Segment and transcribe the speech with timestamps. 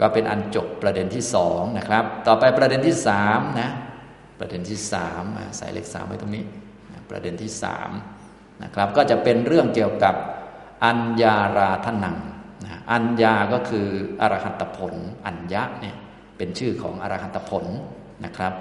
[0.00, 3.70] ก็เป็นอันจบประเด็นที่สองนะครับ ต่อไปประเด็นที่สามนะ
[4.38, 5.22] ประเด็นที่สาม
[5.56, 6.44] ใส่เลขสามไว้ตรงนี้
[7.10, 7.90] ประเด็นที่สาม
[8.62, 10.14] นะครับ ก็จะเป็นเรื่องเกี่ยวกับ
[10.84, 12.18] อัญญาราธนัง
[12.64, 13.86] นะอัญญาก็คือ
[14.20, 14.94] อรหัตผล
[15.26, 15.96] อัญญะเนี่ย
[16.36, 17.64] เป็นชื่อของอรหัตผล
[18.24, 18.52] นะครับ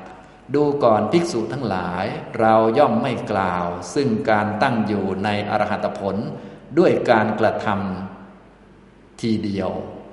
[0.55, 2.05] ดูก่อนภิกษุทั้งหลาย
[2.39, 6.15] เราย่อมไม่กล่าว ซึ่งการตั้งอยู่ในอรหัตผล
[6.79, 9.71] ด้วยการกระทำทีเดียว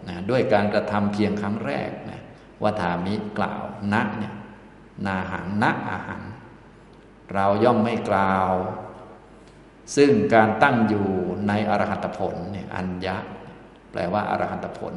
[0.08, 2.22] นะด้วยการกระทำเพียงครั้งแรกนะ
[2.62, 4.34] วัฏามิกล่าวณเนี่ย
[5.06, 6.22] นาหังณอาหัง
[7.34, 8.52] เราย่อมไม่กล่าว
[9.96, 11.08] ซึ่งการตั้งอยู่
[11.48, 13.16] ในอรหัตผลเนี่ยอัญญะ
[13.90, 14.94] แปลว่าอรหัตผล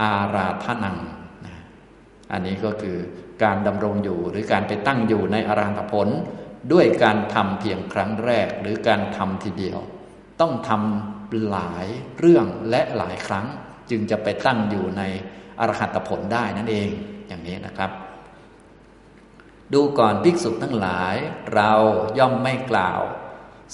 [0.00, 0.98] อาราธนัง
[1.46, 1.56] นะ
[2.32, 2.98] อันนี้ก็คือ
[3.42, 6.08] การดำรงอยู่หรือการไปตั้งอยู่ในอรหัตผล
[6.72, 9.78] ด้วยการทำเพียงครั้งแรก หรือการทำทีเดียว
[10.40, 11.86] ต้องทำ หลาย
[12.18, 13.46] เรื่องและหลายครั้ง
[13.90, 15.02] จึงจะไปตั้งอยู่ใน
[15.60, 16.90] อรหัตผลได้นั่นเอง
[17.28, 17.90] อย่างนี้นะครับ
[19.72, 21.16] ดูก่อนภิกษุทั้งหลาย
[21.54, 21.72] เรา
[22.18, 23.00] ย่อมไม่กล่าว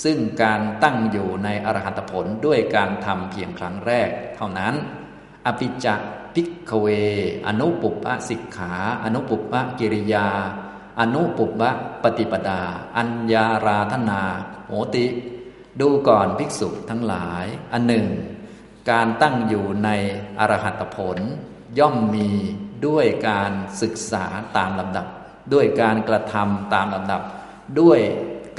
[0.05, 4.75] ซึ่งการตั้งอยู่ในอรหัตผลด้วยการทำเพียงครั้งแรก เท่านั้น
[5.47, 5.95] อภิจะ
[6.35, 6.87] พิกเว
[7.47, 8.73] อนุปุปะสิกขา
[9.05, 10.29] อนุปุปะกิริยา
[11.01, 11.71] อนุปุปปะ
[12.03, 12.61] ปฏิปดา
[12.97, 14.23] อัญญาราธนา
[14.69, 15.07] โหติ
[15.81, 18.07] ดูก่อนภิกษุทั้งหลาย อันหนึ่ง
[18.91, 19.91] การตั้งอยู่ใน
[20.39, 21.19] อรหัตผล
[21.79, 22.31] ย่อมมี
[22.87, 24.25] ด้วยการศึกษา
[24.57, 25.07] ตามลำดับ
[25.53, 27.23] ด้วยการกระทำตามลำดับ
[27.81, 28.01] ด้วย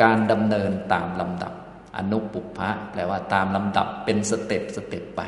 [0.01, 1.53] การดำเนินตามลำดับ
[1.97, 5.21] อนุปุพะแปลว่าตามลำดับเป็นสเต็ปสเต็ปไป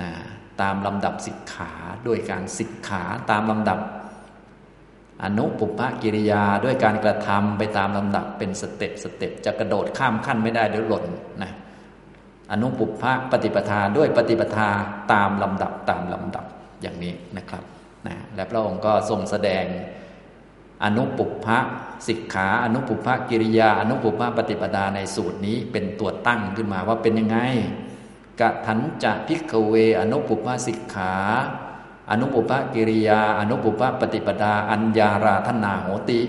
[0.00, 0.10] นะ
[0.60, 1.72] ตามลำดับสิกขา
[2.06, 3.78] ด้วยการสิกขาตามลำดับ
[5.24, 11.04] อนุปุพพกิริยาด้วยการกระทำไปตามลำดับเป็น step step จะกระโดดข้ามขั้นไม่ได้เดี๋ยวหล่น
[11.42, 11.52] นะ
[12.52, 14.68] อนุปุพพปฏิปทาด้วยปฏิปทา
[15.12, 16.44] ตามลำดับตามลำดับ
[16.82, 17.64] อย่างนี้นะครับ
[18.06, 19.64] นะและพระองค์ก็ทรงแสดง
[20.84, 21.58] อนุปุพพ
[22.08, 27.38] สิกขาอนุปุพพกิริยา อนุปุพพปฏิปทาในสูตรนี้เป็นตัวตั้งขึ้นมาว่าเป็นยังไง
[28.40, 31.14] กะถัญจะ ภิกขะเว อนุปุพพสิกขา
[32.10, 36.20] อนุปุพพกิริยา อนุปุพพปฏิปทา อัญญาราธนาโหติ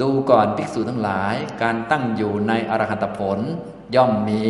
[0.00, 3.38] ดูก่อนภิกษุทั้งหลาย การตั้งอยู่ในอรหัตผล
[3.94, 4.46] ย่อมมี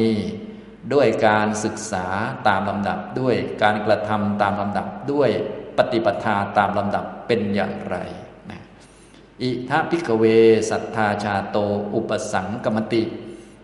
[0.92, 2.06] ด้วยการศึกษา
[2.48, 5.30] ตามลำดับด้วยการกระทำตามลำดับด้วย
[5.76, 7.96] ปฏิปทาตามลำดับเป็นอย่างไร
[8.50, 8.60] นะ
[9.42, 10.24] อิธะ ภิกขะเว
[10.70, 11.56] สัทธาชาโต
[11.94, 13.02] อุปสังกมติ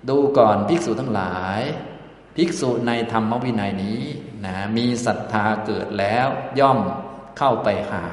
[0.08, 1.60] ดูก่อนภิกษุทั้งหลาย
[2.40, 4.00] ภิกษุในธรรมวินัยนี้
[4.46, 6.26] นะมีศรัทธาเกิดแล้ว
[6.60, 6.78] ย่อม
[7.38, 8.06] เข้าไปหา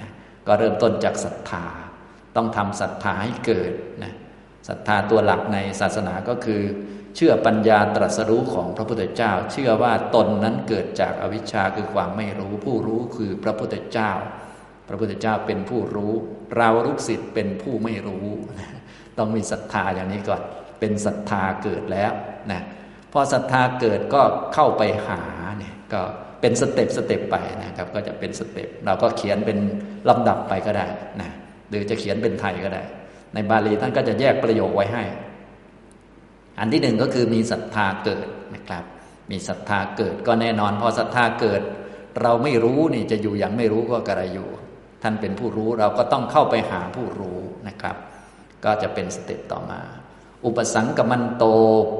[0.00, 0.10] นะ
[0.46, 1.64] ก็เริ่มต้นจากศรัทธา
[2.36, 3.72] ต้องทำศรัทธาให้เกิด
[4.02, 4.12] นะ
[4.68, 6.62] ศรัทธาตัวหลักในศาสนาก็คือ
[7.16, 14.12] เชื่อปัญญาตรัสรู้ของพระพุทธเจ้า เชื่อว่าตนนั้นเกิดจากอวิชชาคือความไม่รู้ ผู้รู้คือพระพุทธเจ้า
[14.88, 16.12] พระพุทธเจ้าเป็นผู้รู้
[16.56, 18.26] เราลูกศิษย์เป็นผู้ไม่รู้
[19.18, 20.42] ต้องมีศรัทธาอย่างนี้ก่อน
[20.80, 22.12] เป็นศรัทธาเกิดแล้ว
[22.52, 22.62] นะ
[23.12, 24.22] พอศรัทธาเกิดก็
[24.54, 25.20] เข้าไปหา
[25.58, 26.02] เนี่ยก็
[26.40, 29.58] เป็น step step ไปนะครับ ก็จะเป็น step เราก็เขียนเป็น
[30.08, 30.86] ลำดับไปก็ได้
[31.20, 31.30] นะ
[31.68, 32.82] หรือจะเขียนเป็นไทยก็ได้
[33.34, 35.04] ในบาลีท่านก็จะแยกประโยคไว้ให้
[36.58, 38.84] อันที่หนึ่งก็คือมีศรัทธาเกิดนะครับ
[39.30, 41.62] มีศรัทธาเกิดก็แน่นอน พอศรัทธาเกิด
[42.22, 44.48] เราไม่รู้นี่จะอยู่อย่างไม่รู้ก็กระไรอยู่
[45.02, 47.96] ท่านเป็นผู้รู้เราก็ต้องเข้าไปหาผู้รู้นะครับ
[48.64, 49.80] ก็จะเป็นสเต็ปต่อมา
[50.44, 51.44] อุปสังกมันโต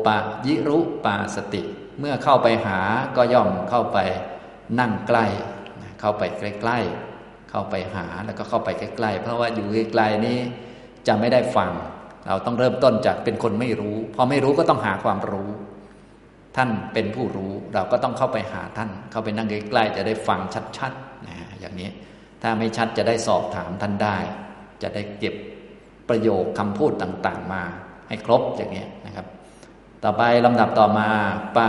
[0.06, 1.62] ปะยิรุปาสติ
[1.98, 2.78] เมื่อเข้าไปหา
[3.16, 3.98] ก็ย่อมเข้าไป
[4.78, 5.26] นั่งใกล้
[6.00, 10.38] เข้าไปใกล้ๆเข้าไปหาแล้วก็เข้าไปใกล้ๆเพราะว่าอยู่ไกลๆนี้
[11.06, 11.70] จะไม่ได้ฟัง
[12.26, 15.50] เราต้องเริ่มต้นจากเป็นคนไม่รู้ พอไม่รู้ก็ต้องหาความรู้
[16.56, 20.40] ท่านเป็นผู้รู้เราก็ต้องเข้าไปหาท่าน เข้าไปนั่งใกล้ๆจะได้ฟัง
[20.78, 21.90] ชัดๆนะอย่างนี้
[22.42, 24.16] ถ้าไม่ชัดจะได้สอบถามท่านได้
[24.82, 25.34] จะได้เก็บ
[26.08, 27.62] ประโยคคำพูดต่างๆมา
[28.12, 29.26] ให้ครบอย่างนี้นะครับ
[30.04, 31.08] ต่อไปลำดับต่อมา
[31.56, 31.68] ปะ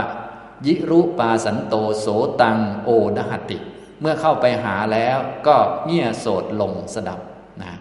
[0.66, 2.06] ยิรุปาสันโตโส
[2.40, 3.58] ตังโอดหติ
[4.00, 5.56] เมื่อเข้าไปหาแล้วก็
[5.86, 7.20] เงี่ยโสดลงสดับ
[7.62, 7.72] นะ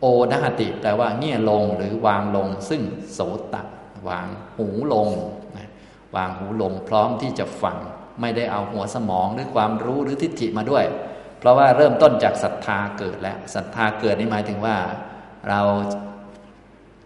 [0.00, 3.20] โอดหติแปลว่าเงี่ยลงหรือวางลง ซึ่งโส
[3.52, 3.62] ตะ
[4.08, 5.08] วางหูลง
[5.56, 5.70] นะ
[6.16, 7.76] วางหูลงพร้อมที่จะฟัง
[8.20, 10.84] ไม่ได้เอาหัวสมองหรือความรู้หรือทิฏฐิมาด้วย
[11.38, 14.76] เพราะว่าเริ่มต้นจากศรัทธาเกิดแล้วศรัทธาเกิดนี่หมายถึงว่า
[15.48, 15.60] เรา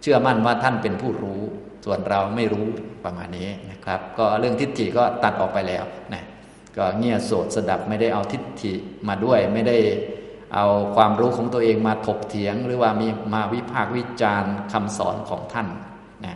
[0.08, 1.40] ชื่อมั่นว่าท่านเป็นผู้รู้
[1.84, 2.66] ส่วนเราไม่รู้
[3.04, 5.84] ประมาณนี้นะครับ ก็เรื่องทิฏฐิก็ตัดออกไปแล้ว
[6.14, 6.24] นะ
[6.76, 8.72] ก็เงี่ยโสดสดับไม่ได้เอาทิฏฐิ
[9.08, 9.76] มาด้วยไม่ได้
[10.54, 10.66] เอา
[10.96, 15.68] ความรู้ของตัวเองมาถกเถียง หรือว่ามีมาวิพากษ์วิจารณ์คำสอนของท่าน
[16.24, 16.34] นะ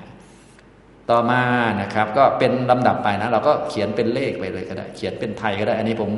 [1.10, 1.40] ต่อมา
[1.80, 6.10] นะครับ ก็เป็นลำดับไปนะ เราก็เขียนเป็นเลขไปเลยก็ได้ เขียนเป็นไทยก็ได้ อันนี้ผม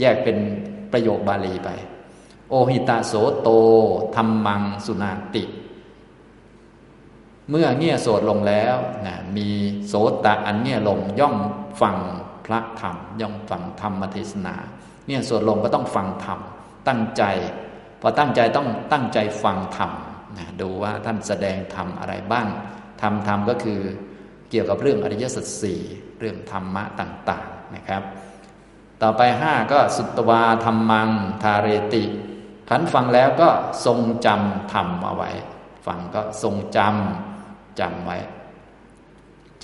[0.00, 0.36] แยกเป็น
[0.92, 1.70] ประโยคบาลีไป
[2.50, 3.48] โอหิตาโสโต
[4.16, 5.44] ธรรมังสุนาติ
[7.50, 8.76] เมื่อเงี่ยโสดลงแล้ว
[9.06, 9.48] นะมี
[9.88, 9.94] โส
[10.24, 11.36] ตะอันเงี่ยลงย่อม
[11.80, 11.96] ฟัง
[12.46, 14.54] พระธรรม ย่อมฟังธรรมเทศนา
[15.06, 16.38] เนี่ยโสดลงก็ต้องฟังธรรม
[16.88, 17.22] ตั้งใจ
[18.00, 19.90] พอตั้งใจต้องตั้งใจฟังธรรม
[20.36, 22.46] นะดูว่าท่านแสดงธรรมอะไรบ้าง
[23.02, 23.80] ธรรมธรรมก็คือ
[24.50, 25.80] เกี่ยวกับเรื่องอริยสัจสี่
[26.20, 28.02] เรื่องธรรมะต่างๆนะครับ
[29.02, 31.10] ต่อไปห้าก็สุตวาธรรมัง
[31.42, 32.04] ทาเรติ
[32.68, 33.48] ขันฟังแล้วก็
[33.84, 35.30] ทรงจำธรรมเอาไว้
[35.86, 37.33] ฟังก็ทรงจำ
[37.80, 38.18] จำไว้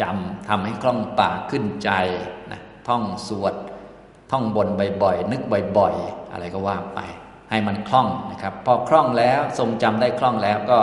[0.01, 1.91] จำทำให้คล่องปากขึ้นใจ
[2.53, 3.55] นะท่องสวด
[4.31, 4.69] ท่องบน
[5.03, 5.43] บ่อยๆนึก
[5.79, 7.01] บ่อยๆ อะไรก็ว่าไป
[7.51, 10.81] ให้มันคล่องนะครับ พอคล่องแล้วทรงจำได้คล่องแล้วก็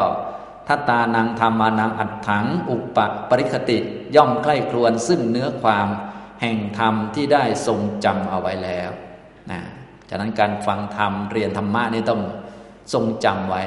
[0.67, 2.97] ทัตานังธรรมานังอัดถัง อุป
[3.29, 3.77] ปริคติ
[4.15, 5.87] ย่อมใคร่ครวญซึ่งเนื้อความ
[6.41, 8.89] แห่งธรรมที่ได้ทรงจำเอาไว้แล้ว
[9.51, 9.59] นะ
[10.09, 12.21] จากนั้นการฟังธรรมเรียนธรรมะนี่ต้อง
[12.93, 13.63] ทรงจำไว้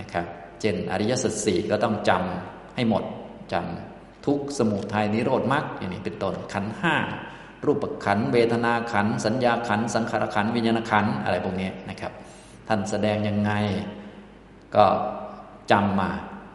[0.00, 0.26] นะครับ
[0.60, 3.04] เช่นอริยสัจสี่ก็ต้องจำ ให้หมด
[3.52, 6.96] จำทุกสมุทัยนิโรธมรรคอย่างนี้เป็นต้นขันห้า
[7.64, 12.12] รูปขันเวทนาขันสัญญาขันสังขารขันวิญญาณขันอะไรพวกนี้นะครับ
[12.68, 13.52] ท่านแสดงยังไง
[14.74, 14.84] ก็
[15.70, 16.10] จำมา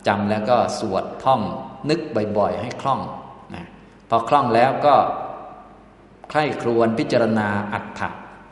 [0.07, 1.41] จำแล้วก็สวดท่อง
[1.89, 1.99] นึก
[2.37, 3.01] บ่อยๆ ให้คล่อง
[3.55, 3.65] นะ
[4.09, 4.95] พอคล่องแล้วก็
[6.29, 8.09] ใคร่ครวญพิจารณาอัตถะ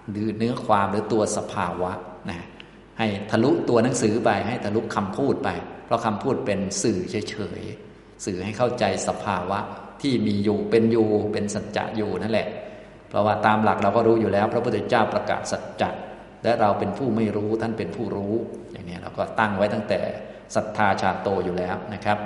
[0.10, 1.92] หรือเนื้อความหรือตัวสภาวะ
[2.30, 2.48] นะ
[3.00, 5.50] ให้ทะลุตัวหนังสือไป ให้ทะลุคำพูดไป
[5.86, 9.60] เพราะคำพูดเป็นสื่อเฉยๆสื่อให้เข้าใจสภาวะ
[10.02, 12.48] ที่มีอยู่เป็นอยู่เป็นสัจจะอยู่นั่นแหละ
[13.10, 15.90] เพราะว่าตามหลักเราก็รู้อยู่แล้ว พระพุทธเจ้าประกาศสัจจะ
[16.44, 18.34] และเราเป็นผู้ไม่รู้ท่านเป็นผู้รู้
[18.72, 20.00] อย่างนี้เราก็ตั้งไว้ตั้งแต่
[20.56, 22.18] ศรัทธาชาโตอยู่แล้วนะครับ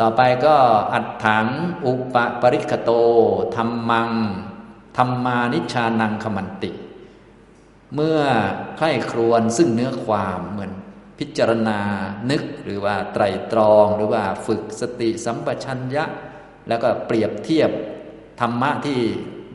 [0.00, 0.54] ต่อไปก็
[0.92, 1.46] อัดถัง
[1.86, 2.90] อุปปริคโต
[3.56, 4.10] ธรรมัง
[4.96, 6.70] ธรรมานิชานังขมันติ
[7.94, 8.20] เมื่อ
[8.76, 10.72] ใคร่ครวญซึ่งเนื้อความเหมือน
[11.18, 11.80] พิจารณา
[12.30, 16.04] นึกหรือว่าไตรตรองหรือว่าฝึกสติสัมปชัญญะ
[16.68, 17.70] แล้วก็เปรียบเทียบ
[18.40, 18.98] ธรรมะที่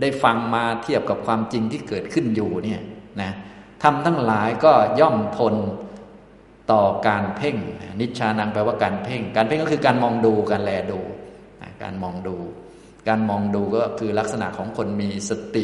[0.02, 2.82] ได้ฟังมาเทียบกับความจริงที่เกิดขึ้นอยู่เนี่ย
[3.22, 3.32] นะ
[3.84, 5.56] ทำทั้งหลายก็ย่อมทน
[6.72, 7.58] ต่อการเพ่ง
[8.00, 11.00] นิชานังแปลว่าการเพ่ง การเพ่งก็คือการมองดูการแลดู
[11.84, 12.36] การมองดู
[13.08, 15.64] การมองดูก็คือลักษณะของคนมีสติ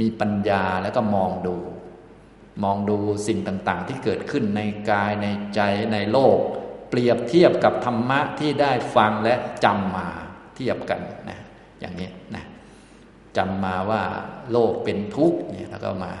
[0.00, 1.56] มีปัญญาแล้วก็มองดู
[2.64, 4.60] มองดูสิ่งต่างๆ ที่เกิดขึ้นใน
[4.90, 5.60] กายในใจ
[5.92, 6.38] ในโลก
[6.90, 9.34] เปรียบเทียบกับธรรมะที่ได้ฟังและ
[9.64, 10.08] จำมา
[10.54, 11.38] เทียบกันนะ
[11.80, 12.44] อย่างนี้นะ
[13.36, 14.02] จำมาว่า
[14.52, 16.12] โลกเป็นทุกข์เนี่ยแล้วก็มา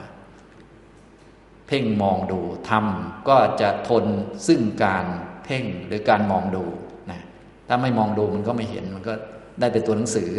[1.66, 2.40] เพ่งมองดู
[2.70, 4.04] ทำก็จะทน
[4.46, 5.04] ซึ่งการ
[5.44, 6.64] เพ่งหรือการมองดู
[7.10, 7.20] นะ
[7.68, 9.14] ถ้าไม่มองดูมันก็ไม่เห็นมันก็
[9.60, 10.30] ได้แต่ตัวหนังสือ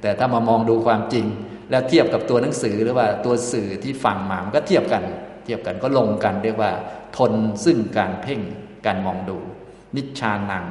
[0.00, 1.26] แต่ถ้ามามองดูความจริง
[1.70, 5.02] แล้วเทียบกับตัวหนังสือหรือว่าตัวสื่อที่ฟังมามันก็เทียบกัน
[5.44, 6.72] เทียบกันก็ลงกันเรียกว่า
[7.16, 7.32] ทน
[7.64, 8.40] ซึ่งการเพ่ง
[8.86, 9.38] การมองดู
[9.96, 10.64] นิชานัง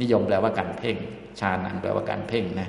[0.00, 0.96] นิยมแปลว่าการเพ่ง
[1.40, 2.68] ชานังแปลว่าการเพ่งนะ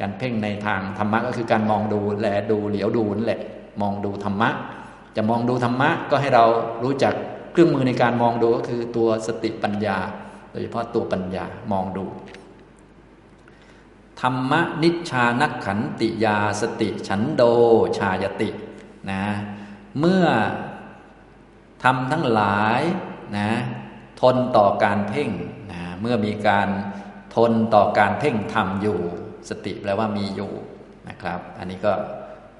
[0.00, 3.40] การเพ่งในทางธรรมะก็คือการมองดูแลดูเหลียวดูนั่นแหละ
[3.82, 4.50] มองดูธรรมะ
[5.16, 6.44] จะมองดูธรรมะก็ให้เรา
[6.84, 7.14] รู้จัก
[7.52, 9.98] เครื่องมือในการมองดูก็คือตัวสติปัญญา
[10.50, 12.04] โดยเฉพาะตัวปัญญามองดู
[14.22, 14.52] ธรรม
[14.82, 17.42] นิชานักขันติยาสติฉันโด
[17.98, 18.50] ชายติ
[19.10, 19.24] นะ
[19.98, 20.24] เมื่อ
[21.82, 22.80] ทำทั้งหลาย
[23.36, 23.50] นะ
[24.20, 25.30] ทนต่อการเพ่ง
[25.72, 26.68] นะเมื่อมีการ
[27.34, 28.98] ทนต่อการเพ่งทำอยู่
[29.48, 30.52] สติแปลว่ามีอยู่
[31.08, 31.92] นะครับ อันนี้ก็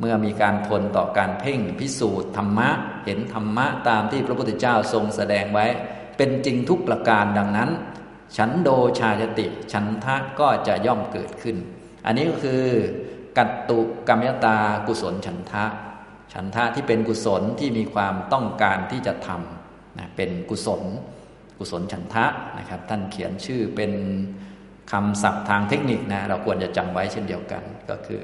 [0.01, 2.71] เมื่อมีการทนต่อการเพ่งพิสูจน์ธรรมะ
[3.05, 5.67] เห็นธรรมะตามที่พระพุทธเจ้าทรงแสดงไว้
[6.17, 7.71] เป็นจริงทุกประการดังนั้น
[8.37, 11.57] ฉันโดชายติ ฉันทะก็จะย่อมเกิดขึ้น
[12.07, 12.63] อันนี้ก็คือ
[13.39, 15.65] กัตตุกรรมยตากุศลฉันทะ
[16.33, 20.83] ฉันทะที่เป็นกุศลที่มีความต้องการที่จะทำนะเป็นกุศล
[21.59, 22.25] กุศลฉันทะ
[22.59, 23.93] นะครับ ท่านเขียนชื่อเป็น
[24.93, 28.23] คำศัพท์ทางเทคนิคนะ เราควรจะจำไว้เช่นเดียวกัน ก็คือ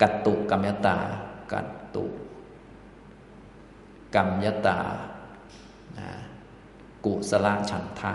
[0.00, 0.98] กัตตุกรรมยตา
[1.52, 2.04] กัตตุ
[4.14, 4.78] กรรมยตา
[7.04, 8.12] กุสลฉันทะ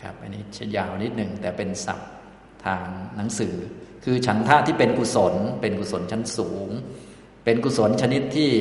[0.00, 2.10] นะครับอันนี้ชยาวนิดหนึ่งแต่เป็นศัพท์
[2.64, 2.84] ทาง
[3.16, 3.54] หนังสือ
[4.04, 6.68] คือฉันทะที่เป็นกุศล เป็นกุศลชั้นสูง
[7.44, 8.52] เป็นกุศลชนิดที่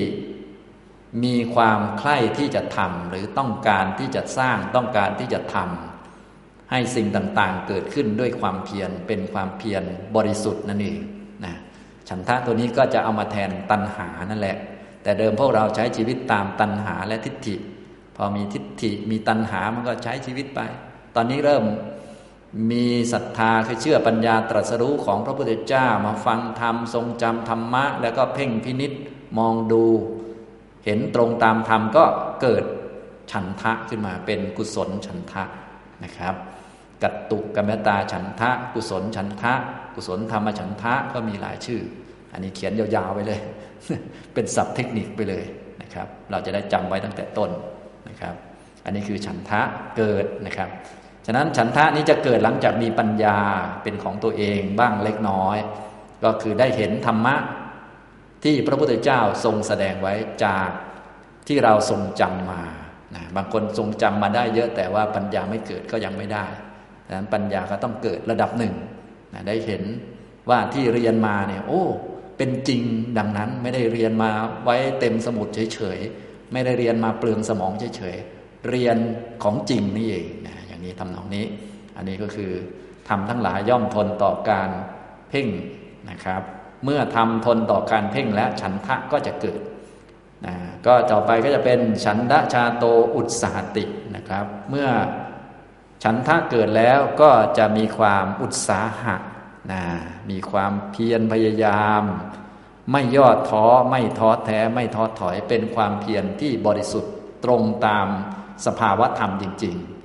[1.23, 9.83] มีความใคร่ที่จะทำหรือต้องการที่จะสร้างต้องการที่จะทำให้สิ่งต่างๆ เกิดขึ้นด้วยความเพียรเป็นความเพียร
[10.15, 10.99] บริสุทธิ์นั่นเอง
[11.45, 11.55] นะ
[12.09, 14.57] ฉันทะตัวนี้ก็จะเอามาแทนตัณหานั่นแหละ
[15.03, 17.55] แต่เดิมพวกเราใช้ชีวิตตามตัณหาและทิฏฐิ
[18.15, 20.61] พอมีทิฏฐิมีตัณหามันก็ใช้ชีวิตไป
[21.15, 21.65] ตอนนี้เริ่ม
[22.71, 28.91] มีศรัทธาคือเชื่อปัญญาตรัสรู้ของพระพุทธเจ้ามาฟังธรรมทรงจำธรรมะ แล้วก็เพ่งพินิษ
[29.37, 29.83] มองดู
[30.85, 32.05] เห็นตรงตามธรรมก็
[32.41, 32.63] เกิด
[33.31, 35.43] ฉันทะขึ้นมาเป็นกุศลฉันทะ
[36.03, 36.35] นะครับ
[37.03, 39.53] กัตตุกรรมตาฉันทะ กุศลฉันทะ
[39.95, 41.81] กุศลธรรมฉันทะก็มีหลายชื่อ
[42.33, 43.39] อันนี้เขียนยาวๆไปเลย
[44.33, 45.45] เป็นศัพท์เทคนิคไปเลย
[45.81, 47.49] นะครับ เราจะได้จำไว้ตั้งแต่ต้น
[48.09, 48.35] นะครับ
[48.85, 49.61] อันนี้คือฉันทะ
[49.97, 50.69] เกิดนะครับ
[51.31, 53.37] ฉะนั้นฉันทะนี้จะเกิดหลังจากมีปัญญา
[53.83, 55.57] เป็นของตัวเองบ้างเล็กน้อย
[56.23, 57.35] ก็คือได้เห็นธรรมะ
[58.43, 60.13] ที่พระพุทธเจ้าทรงแสดงไว้
[60.45, 60.69] จาก
[61.47, 62.61] ที่เราทรงจำมา
[63.15, 66.45] นะบางคนทรงจำมาได้เยอะแต่ว่าปัญญาไม่เกิดก็ยังไม่ได้
[67.05, 68.75] ดังนั้นปัญญาก็ต้องเกิดระดับหนึ่ง
[69.33, 69.83] นะได้เห็น
[70.49, 71.83] ว่าที่เรียนมาเนี่ยโอ้
[72.37, 72.81] เป็นจริง
[73.17, 74.31] ดังนั้นไม่ได้เรียนมา
[74.63, 78.97] ไว้เต็มสมุดเฉยๆไม่ได้เรียนมาเปลืองสมองเฉยๆเรียน
[79.43, 81.45] ของจริงนี่เองนะ อย่างนี้ทำนองนี้
[81.97, 82.51] อันนี้ก็คือ
[83.09, 84.69] ทำทั้งหลายย่อมทนต่อการ
[85.29, 85.47] เพ่ง
[86.09, 86.41] นะครับ
[86.83, 89.61] เมื่อทำทนต่อการเพ่งและฉันทะก็จะเกิด
[90.45, 90.55] นะ
[90.85, 94.89] ก็ต่อไปก็จะเป็นฉันทะชาโตอุตสาตินะครับ เมื่อ
[96.03, 99.15] ฉันทะเกิดแล้วก็จะมีความอุตสาหะ
[99.71, 99.83] นะ
[100.29, 102.03] มีความเพียรพยายาม
[102.91, 108.07] ไม่ย่อท้อไม่ท้อแท้ไม่ท้อถอยเป็นความเพียรที่บริสุทธิ์ตรงตาม
[108.65, 109.98] สภาวะธรรมจริง ๆ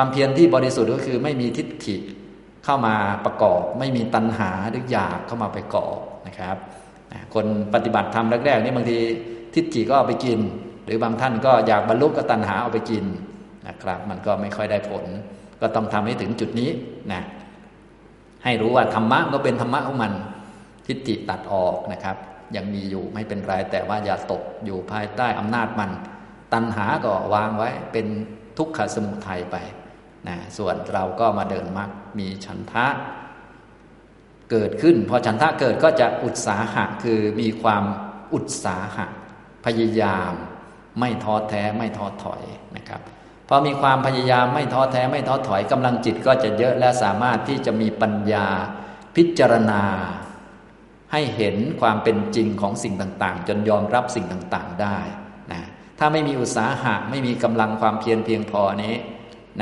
[0.00, 1.96] ความเพียรที่บริสุทธิ์ก็คือไม่มีทิฏฐิ
[2.64, 5.86] เข้ามาประกอบ ไม่มีตัณหาหรืออยากเข้ามาไปก่อ
[6.26, 6.56] นะครับ
[7.34, 8.98] คนปฏิบัติธรรมแรกๆนี่บางที
[9.54, 10.40] ทิฏฐิก็เอาไปกิน
[10.84, 13.04] หรือบางท่านก็อยากบรรลุก็ตัณหาเอาไปกิน
[13.68, 15.04] นะครับ มันก็ไม่ค่อยได้ผล
[15.60, 16.70] ก็ต้องทำให้ถึงจุดนี้
[17.12, 17.22] นะ
[18.44, 20.12] ให้รู้ว่าธรรมะก็เป็นธรรมะของมัน
[20.86, 22.16] ทิฏฐิตัดออกนะครับ
[22.56, 25.90] ยังมีอยู่ไม่เป็นไรแต่ว่าอย่าตกอยู่ภายใต้อำนาจมัน
[26.52, 28.06] ตัณหาก็วางไว้เป็น
[28.58, 29.58] ทุกขสมุทัยไป
[30.28, 32.86] นะส่วนเราก็มาเดินมรรคมีฉันทะ
[34.50, 37.84] เกิดขึ้น พอฉันทะเกิดก็จะอุตสาหะคือมีความ
[38.34, 39.06] อุตสาหะ
[39.64, 40.32] พยายาม
[41.00, 42.42] ไม่ท้อแท้ไม่ท้อถอย
[42.76, 43.00] นะครับ
[43.48, 48.46] พอมีความพยายามไม่ท้อแท้ไม่ท้อถอยกำลังจิตก็จะเยอะและสามารถที่จะมีปัญญา
[49.16, 49.82] พิจารณา
[51.12, 54.98] ให้เห็นความเป็นจริงของสิ่งต่าง ๆ จนยอมรับสิ่งต่างๆได้
[55.52, 55.62] นะ
[55.98, 58.94] ถ้าไม่มีอุตสาหะไม่มีกำลังความเพียรเพียงพอนี้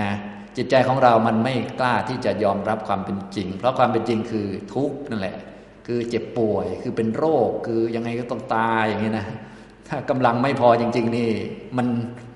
[0.01, 0.13] นะ
[0.57, 5.37] จิตใจของเรามันไม่กล้าที่จะยอมรับความเป็นจริง เพราะความเป็นจริงคือทุกข์นั่นแหละ
[5.87, 9.27] คือเจ็บป่วย คือเป็นโรค คือยังไงก็ต้องตายอย่างนี้นะ
[9.89, 11.31] ถ้ากำลังไม่พอจริง ๆ นี่
[11.77, 11.87] มัน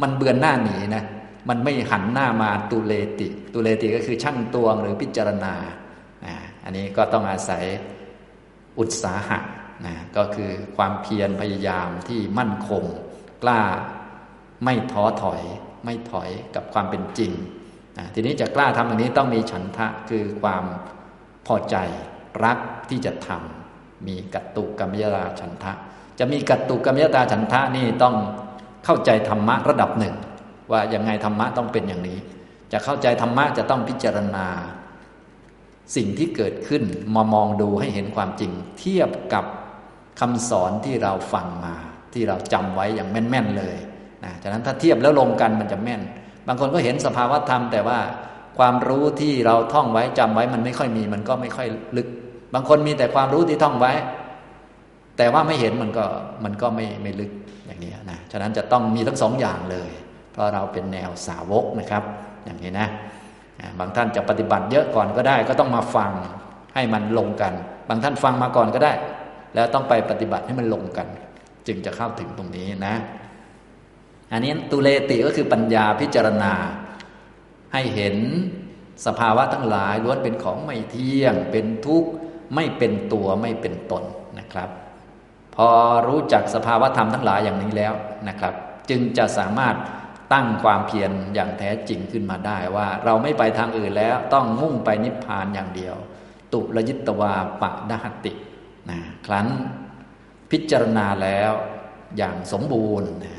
[0.02, 1.04] มันเบือนหน้าหนีนะ
[1.48, 5.54] มันไม่หันหน้ามาตุเลติ ตุเลติก็คือช่างตวงหรือพิจารณา
[6.64, 7.64] อันนี้ก็ต้องอาศัย
[8.78, 9.38] อุตสาหะ
[9.86, 12.84] นะก็คือความเพียรพยายามที่มั่นคง
[13.42, 13.62] กล้า
[14.64, 15.42] ไม่ท้อถอย
[15.84, 17.32] ไม่ถอยกับความเป็นจริง
[18.14, 20.64] ทีนี้จะกล้าทำอย่างนี้ต้องมีฉันทะคือความ
[21.46, 21.76] พอใจ
[22.44, 22.58] รัก
[22.90, 25.72] ที่จะทำมีกัตตุกรรมยราฉันทะ
[26.18, 28.14] จะมีกัตตุกรรมยตาฉันทะนี่ต้อง
[28.84, 30.14] เข้าใจธรรมะระดับหนึ่ง
[30.70, 32.18] ว่ายังไงธรรมะต้องเป็นอย่างนี้
[32.72, 34.46] จะเข้าใจธรรมะจะต้องพิจารณา
[35.96, 36.82] สิ่งที่เกิดขึ้น
[37.14, 39.44] มามองดูให้เห็นความจริง เทียบกับ
[40.20, 41.74] คำสอนที่เราฟังมา
[42.12, 43.76] ที่เราจำไว้อย่างแม่นๆเลย
[44.24, 46.02] นะฉะนั้นถ้าเทียบแล้วลงกันมันจะแม่น
[46.50, 47.98] บางคนก็เห็นสภาวะธรรม แต่ว่า
[48.58, 52.08] ความรู้ที่เราท่องไว้จำไว้มันไม่ค่อยมี มันก็ไม่ค่อยลึก
[52.54, 53.92] บางคนมีแต่ความรู้ที่ท่องไว้
[55.16, 56.04] แต่ว่าไม่เห็นมันก็
[56.44, 57.30] มันก็ไม่ไม่ลึก
[57.66, 59.90] อย่างนี้นะฉะนั้นจะต้องมีทั้งสองอย่างเลย
[60.32, 62.02] เพราะเราเป็นแนวสาวกนะครับ
[62.44, 62.88] อย่างนี้นะ
[63.78, 66.12] บางท่านจะปฏิบัติเยอะก่อนก็ได้ ก็ต้องมาฟัง
[66.74, 67.52] ให้มันลงกัน
[67.88, 68.92] บางท่านฟังมาก่อนก็ได้
[69.54, 71.06] แล้วต้องไปปฏิบัติให้มันลงกัน
[71.66, 72.94] จึงจะเข้าถึงตรงนี้นะ
[74.32, 76.52] อันนี้ตุเลติก็คือปัญญาพิจารณา
[77.72, 78.16] ให้เห็น
[79.06, 82.10] สภาวะทั้งหลายล้วนเป็นของไม่เที่ยง เป็นทุกข์
[82.54, 84.04] ไม่เป็นตัวไม่เป็นตน
[84.38, 84.70] นะครับ
[85.54, 85.68] พอ
[86.08, 87.92] รู้จักสภาวะธรรมทั้งหลายอย่างนี้แล้ว
[88.28, 88.54] นะครับ
[88.90, 89.76] จึงจะสามารถ
[90.32, 95.96] ตั้งความเพียรอย่างแท้จริงขึ้นมาได้ว่า เราไม่ไปทางอื่นแล้วต้องมุ่งไปนิพพานอย่างเดียว
[96.52, 98.32] ตุลยิตวาปะดาติ
[98.90, 99.46] นะครั้น
[100.50, 101.52] พิจารณาแล้ว
[102.16, 103.34] อย่างสมบูรณ์นะ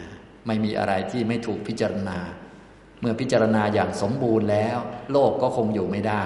[0.47, 2.17] ไม่มีอะไรที่ไม่ถูกพิจารณา
[3.01, 4.77] เมื่อพิจารณาอย่างสมบูรณ์แล้ว
[5.11, 6.23] โลกก็คงอยู่ไม่ได้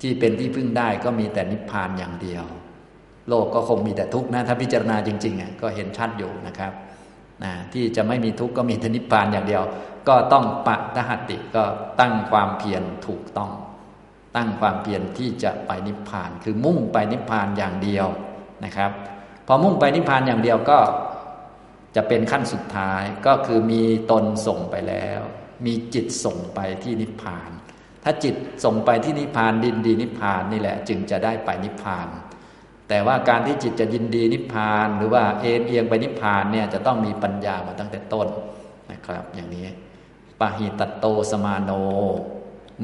[0.00, 2.44] ที่เป็นที่พึ่งได้ก็มีแต่นิพพานอย่างเดียว
[3.28, 6.72] โลกก็คงมีแต่ทุกข์นะถ้าพิจารณาจริงๆอะก็เห็นชัดอยู่นะครับ
[7.44, 9.62] นะที่จะไม่มีทุกข์ก็มีทนิพพานอย่างเดียว
[10.08, 11.64] ก็ต้องปะทหัติก็
[12.00, 13.50] ตั้งความเพียรถูกต้อง
[14.36, 18.06] ตั้งความเพียรที่จะไปนิพพาน คือมุ่งไปนิพพานอย่างเดียว
[18.64, 18.90] นะครับ
[19.46, 20.78] พอมุ่งไปนิพพานอย่างเดียวก็
[21.96, 25.20] จะเป็นขั้นสุดท้ายก็คือมีตนส่งไปแล้ว
[25.66, 27.50] มีจิตส่งไปที่นิพพาน
[28.04, 28.34] ถ้าจิต
[28.64, 32.08] ส่งไปที่นิพพานดินดีนิพพานนี่แหละ จึงจะได้ไปนิพพาน
[32.88, 38.28] แต่ว่าการที่จิตจะยินดีนิพพาน หรือว่าเอ็นเอียงไปนิพพานเนี่ยจะต้องมีปัญญามาตั้งแต่ต้น
[38.92, 39.66] นะครับ อย่างนี้
[40.40, 41.70] ปหิตโตสมาโน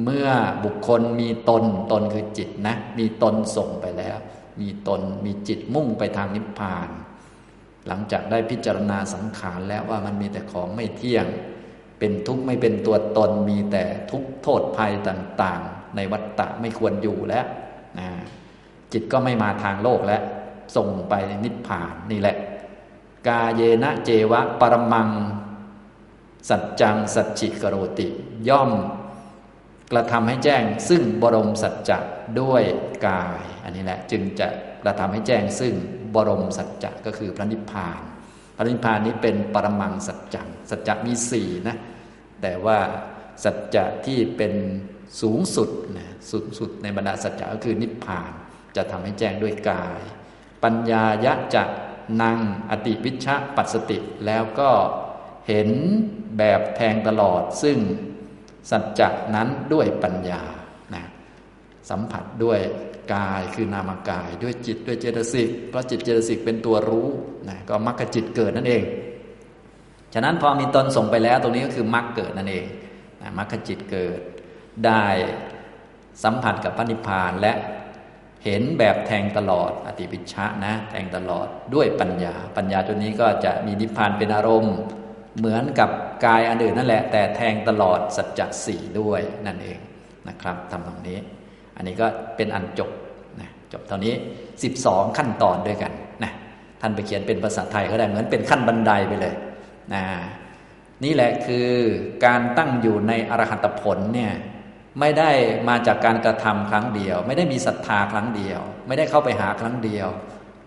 [0.03, 0.29] เมื่อ
[0.65, 4.19] บุคคลมีตนตนคือจิตนะ มีตนส่งไปแล้ว
[4.61, 6.89] มีตนมีจิตมุ่งไปทางนิพพาน
[7.89, 11.27] หลังจากได้พิจารณาสังขารแล้วว่ามันมีแต่ของไม่เที่ยง
[11.99, 17.47] เป็นทุกข์ไม่เป็นตัวตนมีแต่ทุกข์โทษภัยต่างๆ ในวัฏฏะไม่ควรอยู่แล้ว
[17.99, 18.09] นะ
[18.93, 20.23] จิตก็ไม่มาทางโลกแล้ว
[20.77, 21.15] ส่งไป
[21.45, 22.37] นิพพานนี่แหละ
[23.27, 25.09] กาเยนะเจวะ ปรมัง
[26.49, 28.09] สัจจัง สัจจิกโรติ
[28.49, 28.71] ย่อม
[29.93, 31.99] กระทำให้แจ้ง ซึ่งบรมสัจจะ
[32.41, 32.63] ด้วย
[33.07, 34.49] กาย อันนี้แหละ จึงจะ
[34.83, 35.75] กระทำให้แจ้งซึ่ง
[36.15, 38.01] บรมสัจจะก็คือพระนิพพาน
[38.57, 41.77] พระนิพพานนี้เป็นปรมังสัจจังสัจจะมีสี่นะ
[42.43, 42.79] แต่ว่า
[43.45, 44.55] สัจจะที่เป็น
[45.21, 48.31] สูงสุดนะสุดสุดในบรรดาสัจจะก็คือนิพพาน
[48.77, 50.01] จะทำให้แจ้งด้วยกาย
[50.63, 51.65] ปัญญายะจะ
[52.23, 52.39] นัง
[52.71, 54.71] อติวิชะปัสสติ แล้วก็
[55.49, 55.71] เห็น
[56.39, 57.79] แบบแทงตลอดซึ่ง
[58.71, 60.43] สัจจะนั้นด้วยปัญญา
[61.91, 62.61] สัมผัสด้วย
[63.15, 67.09] กายคือนามกายด้วยจิตด้วยเจตสิกเพราะจิตเจตสิกเป็นตัวรู้
[67.49, 68.83] นะก็มรรคจิตเกิดนั่นเอง
[70.15, 72.67] ฉะนั้นพอมีตนส่งไปแล้วตรงนี้ก็คือมรรคเกิดนั่นเอง
[73.23, 74.21] นะมรรคจิตเกิด
[74.87, 75.05] ได้
[76.25, 77.53] สัมผัสกับพระนิพพานและ
[78.45, 84.77] เห็นแบบแทงตลอดอติปิชะนะ แทงตลอดด้วยปัญญา ปัญญาตัวนี้ก็จะมีนิพพานเป็นอารมณ์
[85.39, 85.91] เหมือนกับ
[86.25, 89.79] กายอันอื่นนั่นแหละ แต่แทงตลอดสัจจะสี่ด้วยนั่นเอง
[90.29, 91.19] นะครับทำตรงนี้
[91.79, 92.07] อันนี้ก็
[92.37, 92.91] เป็นอันจบ
[93.41, 94.15] นะจบเท่านี้
[94.65, 95.93] 12 ขั้นตอนด้วยกัน
[96.23, 96.33] นะ
[96.81, 99.35] ท่านไปเขียนเป็นภาษาไทยก็ได้เหมือนเป็นขั้นบันไดไปเลย
[99.95, 100.05] นะ
[101.05, 101.69] นี่แหละคือ
[102.25, 104.33] การตั้งอยู่ในอรหัตผลเนี่ย
[105.01, 105.31] ไม่ได้
[105.69, 110.09] มาจากการกระทำครั้งเดียว ไม่ได้มีศรัทธาครั้งเดียว ไม่ได้เข้าไปหาครั้งเดียว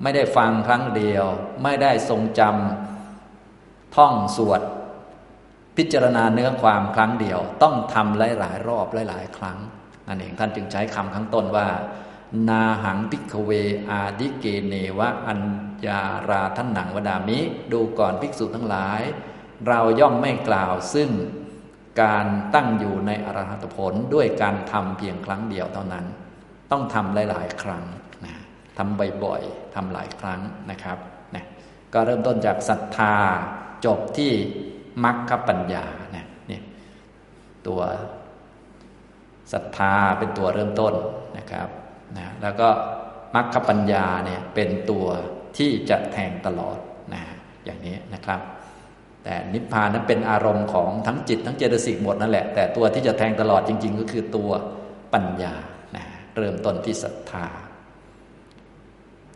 [0.03, 1.25] ไม่ได้ฟังครั้งเดียว
[1.63, 4.61] ไม่ได้ทรงจำท่องสวด
[5.77, 9.57] พิจารณาเนื้อความครั้งเดียว ต้องทำหลายหลายรอบหลายหลายครั้ง
[10.11, 11.67] นั่นเองท่านจึงใช้คำข้างต้นว่า
[12.49, 13.51] นาหังพิกเว
[13.89, 15.41] อาดิเกเนวะอัญ
[15.85, 17.39] ญาราท่านหนังวดามิ
[17.73, 19.01] ดูก่อนภิกษุทั้งหลาย
[19.67, 21.09] เราย่อมไม่กล่าวซึ่ง
[22.01, 26.05] การตั้งอยู่ในอรหัตผลด้วยการทำเพียงครั้งเดียวเท่านั้น
[26.71, 27.83] ต้องทำหลาย ๆ ครั้ง
[28.25, 28.33] นะ
[28.77, 30.97] ทำบ่อยๆทำหลายครั้งนะครับ
[31.35, 31.45] นะ
[31.93, 33.15] ก็เริ่มต้นจากศรัทธา
[33.85, 34.31] จบที่
[35.03, 36.59] มรรคปัญญาเนี่ยนี่
[37.67, 37.81] ตัว
[39.53, 40.93] ศรัทธาเป็นตัวเริ่มต้น
[41.37, 41.67] นะครับ
[42.17, 42.69] นะแล้วก็
[43.35, 45.05] มรรคปัญญาเนี่ยเป็นตัว
[45.57, 46.77] ที่จะแทงตลอด
[47.13, 47.21] นะ
[47.65, 48.39] อย่างนี้นะครับ
[49.23, 54.51] แต่นิพพานนั้นเป็นอารมณ์ของทั้งจิตทั้งเจตสิกหมดนั่นแหละ แต่ตัวที่จะแทงตลอดจริง ๆ ก็คือตัว
[55.13, 55.53] ปัญญา
[55.95, 57.47] นะเริ่มต้นที่ศรัทธา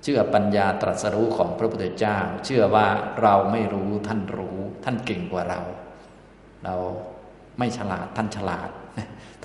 [0.04, 2.88] เชื่อปัญญาตรัสรู้ของพระพุทธเจ้า เชื่อว่า
[3.22, 5.62] เราไม่รู้ท่านรู้ ท่านเก่งกว่าเรา
[6.66, 6.76] เรา
[7.60, 8.70] ไม่ฉลาดท่านฉลาด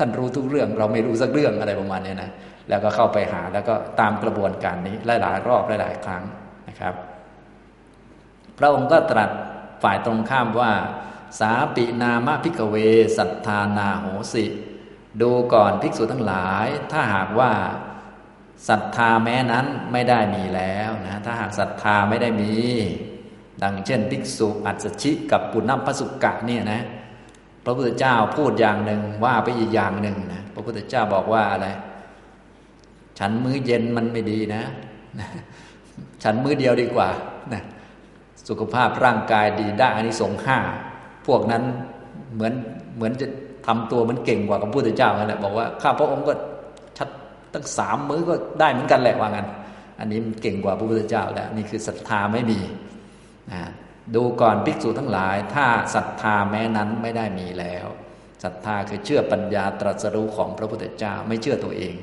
[0.00, 2.30] ท่านรู้ทุกเรื่อง เราไม่รู้สักเรื่องอะไรประมาณนี้นะ
[2.68, 6.22] แล้วก็เข้าไปหาแล้วก็ตามกระบวนการนี้หลายๆรอบหลายๆครั้ง
[6.68, 6.94] นะครับ
[8.58, 9.30] พระองค์ก็ตรัส
[9.82, 10.72] ฝ่ายตรงข้ามว่า
[11.40, 12.76] สาปินามะพิกเว
[13.16, 14.44] สัทธานาโหสิ
[15.22, 17.52] ดูก่อนภิกษุทั้งหลาย ถ้าหากว่า
[18.68, 22.52] ศรัทธาแม้นั้นไม่ได้มีแล้วนะถ้าหากศรัทธาไม่ได้มี
[23.62, 26.82] ดังเช่น ภิกษุอัศชิกับปุณณพสุกะเนี่ยนะ
[27.70, 31.68] ระพุทธเจ้าพูดอย่างหนึ่งว่าไปอีกอย่างหนึ่งนะพระพุทธเจ้าบอกว่าอะไร
[33.18, 34.62] ฉันมื้อเย็นมันไม่ดีนะ
[36.22, 37.09] ฉันมื้อเดียวดีกว่า
[37.52, 37.62] นะ
[38.48, 40.59] สุขภาพร่างกายดีได้อันนี้สงห้า
[41.26, 41.62] พวกนั้น
[42.35, 42.52] เหมือน
[42.96, 43.26] เหมือนจะ
[43.66, 46.33] ทำตัวมันเก่งกว่าพระพุทธเจ้าแหละบอกว่าข้าพระองค์ก็
[46.98, 47.09] ชัด
[47.54, 49.46] ตั้งสามมื้อก็ได้เหมือนกันแหละว่างั้น
[49.98, 52.59] อันนี้มันเก่งกว่าพระพุทธเจ้าแล้วนี่คือศรัทธาไม่มี
[53.52, 53.61] นะ
[54.14, 57.87] ดูก่อนภิกษุทั้งหลาย ถ้าศรัทธาแม้นั้นไม่ได้มีแล้ว
[58.44, 61.94] ศรัทธาคือเชื่อปัญญาตรัสรู้ของพระพุทธเจ้าไม่เชื่อตัวเอง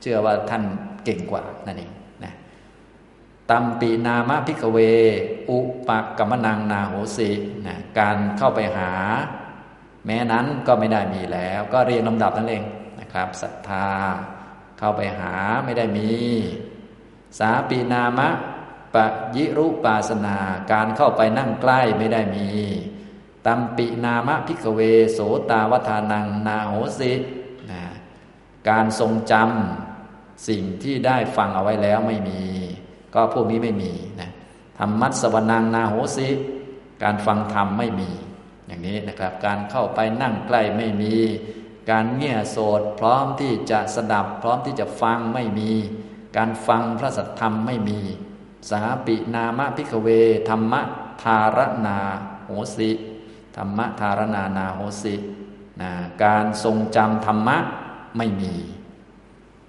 [0.00, 0.62] เชื่อว่าท่าน
[1.04, 1.92] เก่งกว่านั่นเอง
[2.24, 2.34] นะ
[3.50, 4.78] ตัมปีนามะพิกเว
[5.50, 7.30] อุปกรรมนังนาโหสิ
[7.66, 8.92] นะการเข้าไปหา
[10.06, 12.64] แม้นั้นก็ไม่ได้มีแล้ว ก็เรียงลำดับนั่นเอง
[13.00, 13.88] นะครับศรัทธา
[14.78, 16.10] เข้าไปหาไม่ได้มี
[17.38, 18.28] สาปีนามะ
[18.94, 20.36] ปะยิรุปาสนา
[20.72, 22.48] การเข้าไปนั่งใกล้ไม่ได้มี
[23.46, 24.80] ตัมปินามะพิกเว
[25.12, 25.18] โส
[25.50, 27.12] ตาวัฒานังนาโหสิ
[27.70, 27.82] นะ
[28.68, 32.42] การทรงจำสิ่งที่ได้ฟังเอาไว้แล้วไม่มี
[33.14, 34.30] ก็พวกนี้ไม่มีนะ
[34.78, 36.28] ธรรมัสวนังนาโหสิ
[37.02, 38.10] การฟังธรรมไม่มี
[38.66, 41.14] อย่างนี้นะครับ การเข้าไปนั่งใกล้ไม่มี
[41.90, 45.72] การเงี่ยโสดพร้อมที่จะสดับ พร้อมที่จะฟังไม่มี
[46.36, 48.00] การฟังพระสัทธรรมไม่มี
[48.68, 50.08] สาปินามะพิกเว
[50.48, 50.80] ธรรมะ
[51.22, 51.98] ทารนา
[52.44, 52.90] โหสิ
[53.56, 55.14] ธรรมะทารนานาโหสิ
[55.80, 55.90] นะ
[56.24, 57.56] การทรงจำธรรมะ
[58.16, 58.54] ไม่มี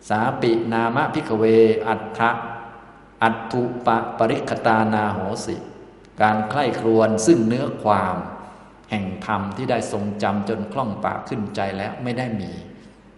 [0.10, 1.44] สาปินามะพิกเว
[1.88, 2.30] อัตถะ
[3.24, 5.56] อัตถุปะปริคตานาโหสิ
[6.22, 8.16] การใคร่ครวญซึ่งเนื้อความ
[8.90, 12.52] แห่งธรรมที่ได้ทรงจำจนคล่องปากขึ้นใจแล้วไม่ได้มี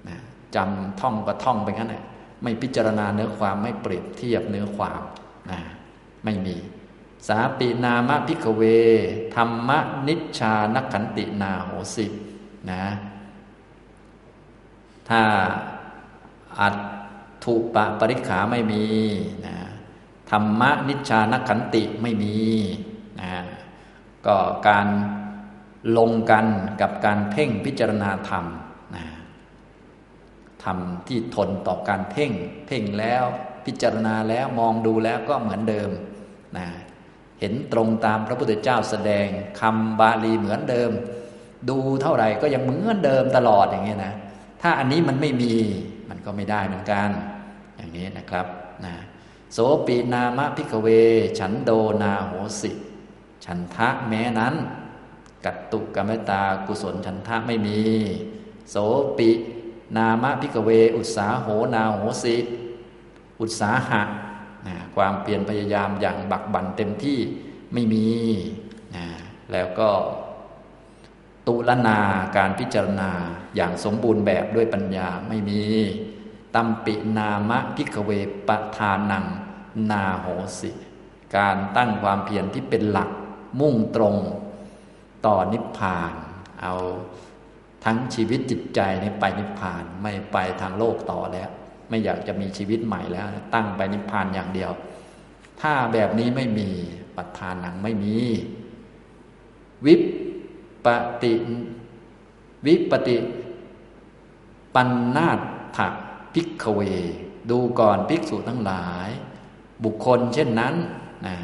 [0.07, 0.17] นะ
[0.55, 2.03] จำท่องก็ท่องไปงั้นแหละ
[2.43, 5.01] ไม่พิจารณาเนื้อความไม่เปรียบเทียบเนื้อความ
[5.51, 5.59] นะ
[6.23, 6.55] ไม่มี
[7.27, 8.63] สาปินามะพิกเว
[9.35, 9.69] ธรรม
[10.07, 12.05] นิชานักขันตินาโหสิ
[12.71, 12.83] นะ
[15.09, 15.21] ถ้า
[16.59, 16.75] อัต
[17.43, 18.85] ถุปะปริขาไม่มี
[19.45, 19.55] นะ
[20.29, 22.35] ธรรมนิชานักขันติไม่มี
[23.21, 23.33] นะ
[24.25, 24.87] ก็การ
[25.97, 26.45] ลงกัน
[26.81, 28.45] กับการเพ่งพิจารณาธรรม
[28.95, 29.05] นะ
[30.63, 30.77] ธรรม
[31.07, 32.31] ที่ทนต่อการเพ่ง
[32.65, 33.25] เพ่งแล้ว
[33.65, 35.89] พิจารณาแล้วมองดูแล้วก็เหมือนเดิม
[36.57, 36.67] นะ
[37.39, 39.27] เห็นตรงตามพระพุทธเจ้าแสดง
[39.59, 40.91] คำบาลีเหมือนเดิม
[41.69, 44.13] ดูเท่าไหร่ก็ยังเหมือนเดิมตลอดอย่างนี้ยนะ
[44.61, 45.53] ถ้าอันนี้มันไม่มี
[46.09, 47.09] มันก็ไม่ได้เหมือนกัน
[47.77, 48.47] อย่างนี้นะครับ
[48.85, 48.93] นะ
[49.53, 50.87] โสปีนามะพิกเว
[51.39, 51.71] ฉันโด
[52.01, 52.71] นาโหสิ
[53.45, 54.55] ฉันทะแม้นั้น
[55.45, 57.81] กัตตุกรรมตากุศลฉันทะไม่มี
[58.71, 58.75] โส
[59.17, 59.29] ปิ
[59.97, 62.35] นามะพิกเว อุตสาโหนาโหสิ
[63.43, 64.01] อุตสาหะ
[64.67, 67.19] นะความเปลี่ยนพยายามอย่างบักบั่นเต็มที่
[67.73, 68.07] ไม่มี
[68.95, 69.05] นะ
[69.51, 69.89] แล้วก็
[71.47, 71.99] ตุลนา
[72.37, 73.11] การพิจารณา
[73.55, 75.61] อย่างสมบูรณ์แบบด้วยปัญญาไม่มี
[76.55, 78.11] ตัมปินามะพิกเว
[78.47, 79.25] ปทานัง
[79.91, 80.27] นาโห
[80.59, 80.71] สิ
[81.37, 83.09] การตั้งความเพียรที่เป็นหลัก
[83.59, 84.15] มุ่งตรง
[85.25, 86.13] ต่อนิพพาน
[86.61, 86.73] เอา
[87.83, 91.49] ทั้งชีวิตจิตใจนี้ไปนิพพานไม่ไปทางโลกต่อแล้ว
[91.89, 94.71] ไม่อยากจะมีชีวิตใหม่แล้ว ตั้งไปนิพพานอย่างเดียว
[95.61, 96.69] ถ้าแบบนี้ไม่มี
[97.15, 98.15] ปัฏฐานหนังไม่มี
[99.85, 100.01] วิป
[100.85, 100.87] ป
[101.23, 101.33] ติ
[102.65, 103.17] วิปติ
[104.75, 105.29] ปันนา
[105.77, 105.79] ถ
[106.33, 106.81] พิกเว
[107.49, 109.09] ดูก่อนภิกษุทั้งหลาย
[109.83, 110.75] บุคคลเช่นนั้น
[111.27, 111.35] นะ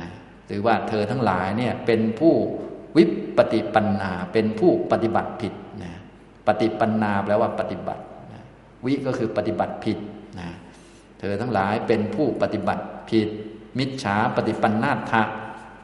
[0.47, 2.34] หรือว่าเธอทั้งหลายเนี่ยเป็นผู้
[2.97, 3.04] วิ
[3.38, 5.93] ปฏิปันนาเป็นผู้ปฏิบัติผิดนะ
[6.47, 8.41] ปฏิปันนาแปลว่าปฏิบัตินะ
[8.86, 9.97] วิก็คือปฏิบัติผิด
[11.19, 13.29] เธอทั้งหลายเป็นผู้ปฏิบัติผิด
[13.77, 15.23] มิจฉาปฏิปันนาทะ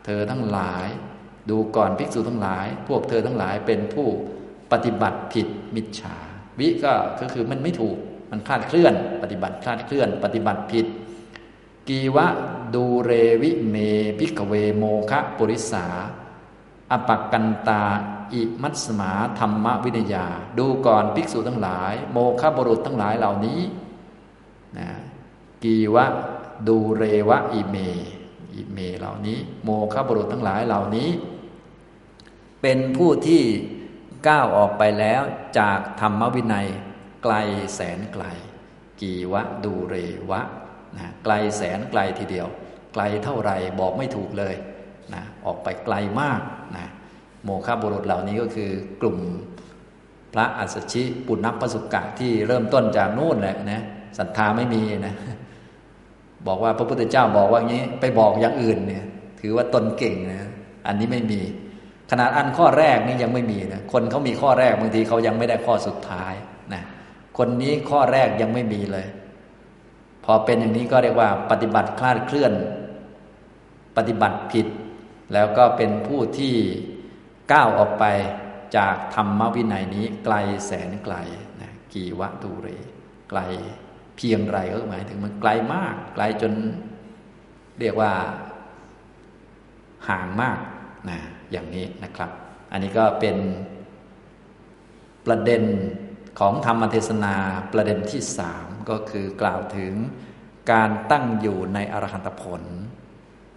[0.05, 0.87] เธอทั้งหลาย
[1.49, 4.07] ดูก่อนภิกษุทั้งหลาย พวกเธอทั้งหลายเป็นผู้
[4.71, 6.15] ปฏิบัติผิดมิจฉา
[6.59, 7.97] วิก็ก็คือมันไม่ถูก
[8.31, 10.85] มันคลาดเคลื่อน ปฏิบัติคลาดเคลื่อน ปฏิบัติผิด
[11.87, 12.27] กีวะ
[12.75, 13.75] ดูเรวิเม
[14.19, 15.85] พิกเวโมคะปุริสา
[16.91, 17.83] อปักกันตา
[18.33, 20.25] อิมัตสมาธรรมวินยา
[20.59, 23.59] ดูก่อนภิกษุทั้งหลาย โมฆะบุรุษทั้งหลายเหล่านี้
[24.77, 24.87] นะ
[25.65, 26.06] กีวะ
[26.67, 27.75] ดูเรวะอิเม
[28.56, 31.10] อิเมเหล่านี้ โมฆะบุรุษทั้งหลายเหล่านี้
[32.62, 33.43] เป็นผู้ที่
[34.28, 35.21] ก้าวออกไปแล้ว
[35.60, 36.67] จากธรรมวินัย
[37.23, 37.34] ไกล
[37.75, 38.25] แสนไกล
[39.01, 39.95] กีวะดูเร
[40.30, 40.41] วะ
[40.97, 42.47] นะไกลแสนไกลทีเดียว
[42.93, 44.56] ไกลเท่าไรบอกไม่ถูกเลย
[45.13, 46.41] นะออกไปไกลมาก
[46.75, 46.88] นะ
[47.43, 49.17] โมฆะบุรุษเหล่านี้ก็คือกลุ่ม
[50.34, 53.84] พระอัสสชิปุณณปสุกะที่เริ่มต้นจากนู่นแหละนะ
[54.17, 55.15] ศรัทธาไม่มีนะ
[56.47, 59.05] บอกว่าพระพุทธเจ้าบอกว่างี้ ไปบอกอย่างอื่นเนี่ย
[59.39, 60.49] ถือว่าตนเก่งนะ
[60.88, 61.41] อันนี้ไม่มี
[62.12, 66.34] ขนาดอันข้อแรกนี่ยังไม่มีนะคนเขามีข้อแรกบางทีเขายังไม่ได้ข้อสุดท้าย
[66.73, 66.84] นะ
[67.38, 69.08] คนนี้ข้อแรกยังไม่มีเลย
[70.25, 72.53] พอเป็นอย่างนี้ก็เรียกว่า ปฏิบัติคลาดเคลื่อน
[73.97, 74.67] ปฏิบัติผิด
[75.34, 76.53] แล้วก็เป็นผู้ที่
[77.51, 78.05] ก้าวออกไป
[78.77, 81.15] จากธรรมวินัยนี้ไกลแสนไกล
[81.62, 82.67] นะกีวะดูเร
[83.29, 83.39] ไกล
[84.17, 86.54] เพียงไรก็หมายถึงมันไกลมาก ไกลจน
[87.80, 88.12] เรียกว่า
[90.08, 90.60] ห่างมาก
[91.10, 91.19] นะ
[91.51, 92.32] อย่างนี้นะครับ
[92.71, 93.38] อันนี้ก็เป็น
[95.25, 95.63] ประเด็น
[96.39, 97.36] ของธรรมเทศนา
[97.73, 99.93] ประเด็นที่สามก็คือกล่าวถึง
[100.71, 102.62] การตั้งอยู่ในอรหันตผล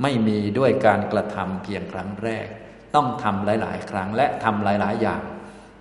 [0.03, 2.49] ไม่มีด้วยการกระทำเพียงครั้งแรก
[2.95, 5.23] ต้องทำหลาย ๆ ครั้งและทำหลาย ๆ อย่าง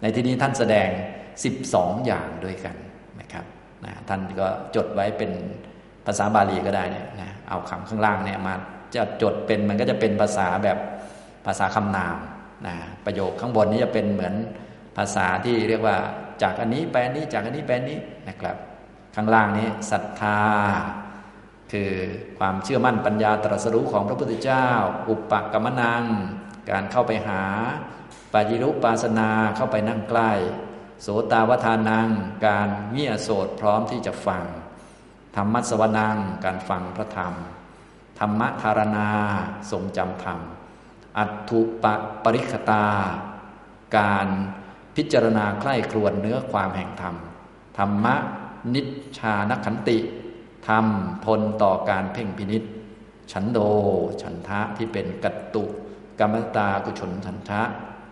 [0.02, 0.90] ในที่นี้ท่านแสดง
[1.48, 2.76] 12 อย่างด้วยกัน
[3.86, 5.32] นะท่านก็จดไว้เป็น
[6.06, 8.54] ภาษาบาลีก็ได้เนี่ยนะเอาคำข้างล่างเนี่ยมา
[8.96, 10.78] จะจดเป็นมันก็จะเป็นภาษาแบบ
[11.46, 12.18] ภาษาคำนาม
[12.68, 14.34] นะประโยคข้างบนนี้จะเป็นเหมือน
[14.98, 15.96] ภาษาที่เรียกว่า
[16.42, 17.98] จากอันนี้แปลนี้จากอันนี้แปลนี้
[18.30, 18.56] นะครับ
[19.16, 20.40] ข้างล่างนี้ศรัทธา
[21.72, 21.92] คือ
[22.40, 24.68] ความเชื่อมั่นปัญญาตรัสรู้ของพระพุทธเจ้า
[25.10, 26.04] อุปกรรมนัง
[26.70, 27.44] การเข้าไปหา
[28.34, 30.32] ปาจิรุปาสนาเข้าไปนั่งใกล้
[31.01, 32.10] โสตาวทานัง
[32.45, 34.43] การเงี่ยโสดพร้อมที่จะฟัง
[35.36, 37.33] ธรรมัสวนัง การฟังพระธรรม
[38.19, 39.10] ธรรมธารณา
[39.71, 40.39] ทรงจำธรรม
[41.17, 41.86] อัตถุป
[42.23, 42.86] ปริคตา
[43.97, 44.27] การ
[44.95, 47.15] พิจารณาใคร่ครวญเนื้อความแห่งธรรม
[47.77, 48.15] ธรรมะ
[48.73, 48.81] นิ
[49.17, 49.97] ชานขันติ
[50.67, 50.86] ธรรม
[51.25, 52.63] พลต่อการเพ่งพินิษ
[53.31, 53.60] ฉันโด
[54.21, 55.63] ฉันทะที่เป็นกัตตุ
[56.19, 57.62] กรรมตากุชนฉันทะ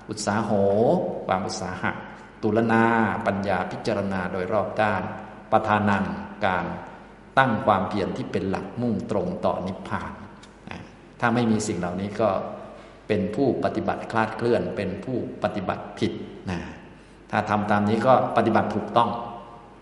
[0.09, 0.51] อุตสาโห
[1.27, 1.91] ความอุตสาหะ
[2.45, 2.84] ตุลนา
[3.27, 5.01] ปัญญาพิจารณาโดยรอบด้าน
[5.51, 6.03] ประธานัง
[6.45, 6.65] การ
[7.38, 10.12] ตั้งความเพียรที่เป็นหลักมุ่งตรงต่อนิพพาน
[11.19, 12.29] ถ้าไม่มีสิ่งเหล่านี้ก็
[13.08, 16.12] เป็นผู้ปฏิบัติคลาดเคลื่อน เป็นผู้ปฏิบัติผิด
[16.49, 16.60] นะ
[17.31, 19.10] ถ้าทำตามนี้ก็ปฏิบัติถูกต้อง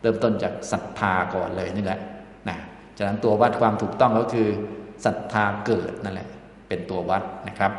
[0.02, 1.99] เริ่มต้นจากศรัทธาก่อนเลยนี่แหละ
[2.49, 2.58] นะ
[2.97, 4.47] ฉะนั้นตัววัดความถูกต้องก็คือ
[5.06, 6.28] ศรัทธาเกิดนั่นแหละ
[6.67, 7.71] เป็นตัววัดนะครับ